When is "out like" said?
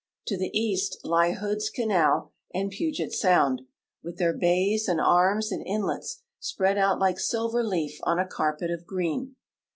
6.79-7.19